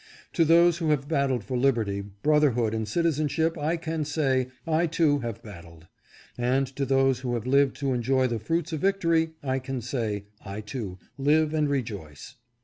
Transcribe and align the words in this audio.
To 0.33 0.43
those 0.43 0.79
who 0.79 0.89
have 0.89 1.07
battled 1.07 1.43
for 1.43 1.55
liberty, 1.55 2.01
brotherhood, 2.01 2.73
and 2.73 2.87
citi 2.87 3.11
zenship 3.21 3.55
I 3.55 3.77
can 3.77 4.03
say, 4.03 4.47
I, 4.65 4.87
too, 4.87 5.19
have 5.19 5.43
battled. 5.43 5.85
And 6.39 6.65
to 6.75 6.85
those 6.87 7.19
who 7.19 7.35
have 7.35 7.45
lived 7.45 7.75
to 7.81 7.93
enjoy 7.93 8.25
the 8.25 8.39
fruits 8.39 8.73
of 8.73 8.79
victory 8.79 9.33
I 9.43 9.59
can 9.59 9.79
say, 9.79 10.25
I, 10.43 10.61
too, 10.61 10.97
live 11.19 11.53
and 11.53 11.69
rejoice. 11.69 12.37